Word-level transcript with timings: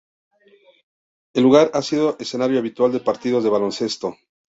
El 1.35 1.43
lugar 1.43 1.69
ha 1.75 1.83
sido 1.83 2.17
escenario 2.19 2.57
habitual 2.57 2.91
de 2.91 3.01
partidos 3.01 3.43
de 3.43 3.51
baloncesto. 3.51 4.15